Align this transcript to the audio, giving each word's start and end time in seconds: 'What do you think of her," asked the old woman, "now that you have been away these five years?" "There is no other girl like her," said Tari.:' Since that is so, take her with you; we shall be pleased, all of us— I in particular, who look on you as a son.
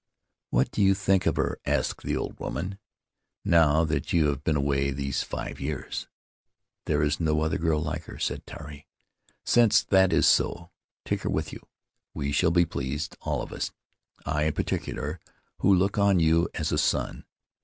'What 0.49 0.71
do 0.71 0.81
you 0.81 0.95
think 0.95 1.27
of 1.27 1.35
her," 1.35 1.59
asked 1.63 2.01
the 2.03 2.17
old 2.17 2.39
woman, 2.39 2.79
"now 3.45 3.83
that 3.83 4.11
you 4.11 4.29
have 4.29 4.43
been 4.43 4.55
away 4.55 4.89
these 4.89 5.21
five 5.21 5.59
years?" 5.59 6.07
"There 6.85 7.03
is 7.03 7.19
no 7.19 7.41
other 7.41 7.59
girl 7.59 7.79
like 7.79 8.05
her," 8.05 8.17
said 8.17 8.47
Tari.:' 8.47 8.87
Since 9.45 9.83
that 9.83 10.11
is 10.11 10.27
so, 10.27 10.71
take 11.05 11.21
her 11.21 11.29
with 11.29 11.53
you; 11.53 11.61
we 12.15 12.31
shall 12.31 12.49
be 12.49 12.65
pleased, 12.65 13.15
all 13.21 13.43
of 13.43 13.53
us— 13.53 13.69
I 14.25 14.45
in 14.45 14.53
particular, 14.53 15.19
who 15.59 15.71
look 15.71 15.99
on 15.99 16.19
you 16.19 16.49
as 16.55 16.71
a 16.71 16.79
son. 16.79 17.25